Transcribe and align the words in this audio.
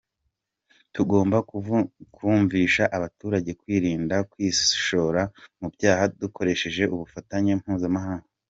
Tugomba 0.93 1.37
kumvisha 2.15 2.83
abaturage 2.97 3.51
kwirinda 3.59 4.15
kwishora 4.31 5.21
mu 5.59 5.67
byaha 5.73 6.03
dukoresheje 6.21 6.83
ubufatanye 6.93 7.51
mpuzamahanga.” 7.61 8.27